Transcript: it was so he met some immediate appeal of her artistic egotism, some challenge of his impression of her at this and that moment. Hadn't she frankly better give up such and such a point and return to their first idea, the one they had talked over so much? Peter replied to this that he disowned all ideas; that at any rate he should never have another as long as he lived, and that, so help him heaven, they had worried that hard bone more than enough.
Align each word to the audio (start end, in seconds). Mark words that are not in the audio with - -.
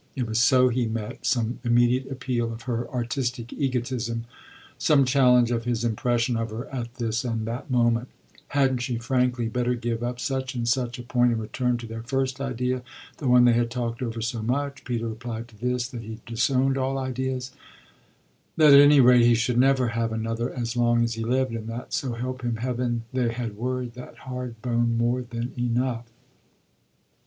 it 0.15 0.25
was 0.25 0.39
so 0.39 0.67
he 0.69 0.87
met 0.87 1.23
some 1.23 1.59
immediate 1.63 2.09
appeal 2.11 2.51
of 2.51 2.63
her 2.63 2.89
artistic 2.89 3.53
egotism, 3.53 4.25
some 4.79 5.05
challenge 5.05 5.51
of 5.51 5.65
his 5.65 5.85
impression 5.85 6.35
of 6.35 6.49
her 6.49 6.65
at 6.73 6.95
this 6.95 7.23
and 7.23 7.45
that 7.45 7.69
moment. 7.69 8.07
Hadn't 8.47 8.79
she 8.79 8.97
frankly 8.97 9.47
better 9.47 9.75
give 9.75 10.01
up 10.01 10.19
such 10.19 10.55
and 10.55 10.67
such 10.67 10.97
a 10.97 11.03
point 11.03 11.33
and 11.33 11.39
return 11.39 11.77
to 11.77 11.85
their 11.85 12.01
first 12.01 12.41
idea, 12.41 12.81
the 13.17 13.27
one 13.27 13.45
they 13.45 13.53
had 13.53 13.69
talked 13.69 14.01
over 14.01 14.21
so 14.21 14.41
much? 14.41 14.85
Peter 14.85 15.07
replied 15.07 15.47
to 15.49 15.57
this 15.61 15.87
that 15.89 16.01
he 16.01 16.19
disowned 16.25 16.79
all 16.79 16.97
ideas; 16.97 17.51
that 18.57 18.73
at 18.73 18.79
any 18.79 18.99
rate 18.99 19.21
he 19.23 19.35
should 19.35 19.59
never 19.59 19.89
have 19.89 20.11
another 20.11 20.51
as 20.51 20.75
long 20.75 21.03
as 21.03 21.13
he 21.13 21.23
lived, 21.23 21.51
and 21.51 21.67
that, 21.67 21.93
so 21.93 22.13
help 22.13 22.41
him 22.41 22.55
heaven, 22.55 23.03
they 23.13 23.31
had 23.31 23.55
worried 23.55 23.93
that 23.93 24.17
hard 24.25 24.59
bone 24.63 24.97
more 24.97 25.21
than 25.21 25.53
enough. 25.55 26.07